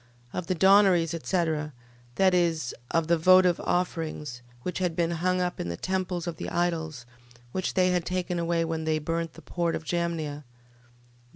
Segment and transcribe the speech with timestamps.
[0.33, 1.73] Of the donaries, etc...
[2.15, 6.37] That is, of the votive offerings, which had been hung up in the temples of
[6.37, 7.05] the idols,
[7.51, 10.43] which they had taken away when they burnt the port of Jamnia, ver.